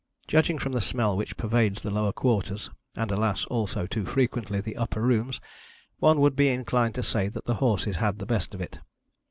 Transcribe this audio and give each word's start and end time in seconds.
Judging 0.27 0.57
from 0.57 0.71
the 0.71 0.81
smell 0.81 1.15
which 1.15 1.37
pervades 1.37 1.83
the 1.83 1.91
lower 1.91 2.11
quarters, 2.11 2.71
and, 2.95 3.11
alas, 3.11 3.45
also 3.51 3.85
too 3.85 4.03
frequently 4.03 4.59
the 4.59 4.75
upper 4.75 4.99
rooms, 4.99 5.39
one 5.99 6.19
would 6.19 6.35
be 6.35 6.47
inclined 6.47 6.95
to 6.95 7.03
say 7.03 7.27
that 7.27 7.45
the 7.45 7.53
horses 7.61 7.97
had 7.97 8.17
the 8.17 8.25
best 8.25 8.55
of 8.55 8.61
it. 8.61 8.79